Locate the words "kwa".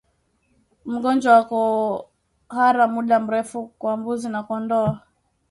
3.79-3.91